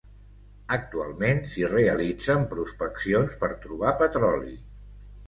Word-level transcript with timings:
Actualment 0.77 1.41
s'hi 1.51 1.65
realitzen 1.73 2.47
prospeccions 2.53 3.37
per 3.45 3.51
trobar 3.67 3.93
petroli. 4.01 4.57